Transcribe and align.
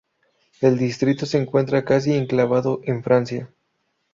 El 0.61 0.79
distrito 0.79 1.27
se 1.27 1.37
encuentra 1.37 1.85
casi 1.85 2.15
enclavado 2.15 2.81
en 2.85 3.03
Francia. 3.03 3.53